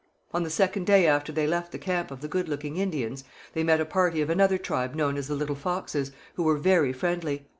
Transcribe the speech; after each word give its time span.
On 0.33 0.41
the 0.41 0.49
second 0.49 0.87
day 0.87 1.05
after 1.05 1.31
they 1.31 1.45
left 1.45 1.71
the 1.71 1.77
camp 1.77 2.09
of 2.09 2.21
the 2.21 2.27
Good 2.27 2.49
looking 2.49 2.77
Indians, 2.77 3.23
they 3.53 3.61
met 3.63 3.79
a 3.79 3.85
party 3.85 4.19
of 4.23 4.31
another 4.31 4.57
tribe 4.57 4.95
known 4.95 5.15
as 5.15 5.27
the 5.27 5.35
Little 5.35 5.53
Foxes, 5.53 6.11
who 6.33 6.41
were 6.41 6.57
very 6.57 6.91
friendly. 6.91 7.45